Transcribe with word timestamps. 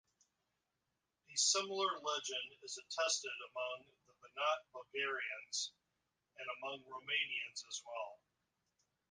A 1.29 1.37
similar 1.37 1.85
legend 1.99 2.53
is 2.63 2.75
attested 2.79 3.29
among 3.53 3.85
the 4.07 4.13
Banat 4.17 4.59
Bulgarians 4.73 5.73
and 6.39 6.47
among 6.57 6.83
Romanians 6.89 7.61
as 7.69 7.83
well. 7.85 8.17